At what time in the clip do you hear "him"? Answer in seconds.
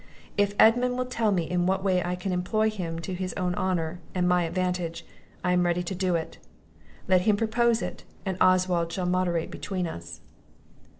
2.71-2.97, 7.21-7.37